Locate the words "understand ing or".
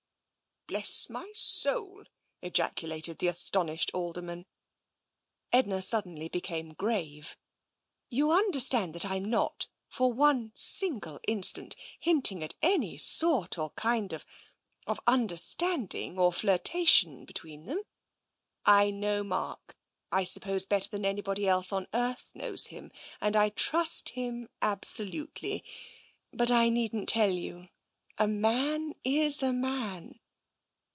15.05-16.31